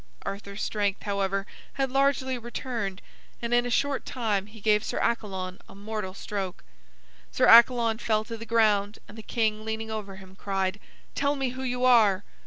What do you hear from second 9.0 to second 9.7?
and the king,